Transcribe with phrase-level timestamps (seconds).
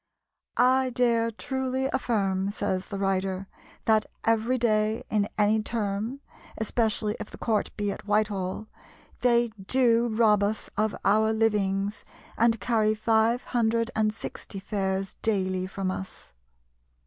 [0.57, 3.47] "I dare truly affirm," says the writer,
[3.85, 6.21] "that every day in any term
[6.57, 8.65] (especially if the court be at Whitehall)
[9.19, 12.03] they do rob us of our livings
[12.35, 16.33] and carry five hundred and sixty fares daily from us."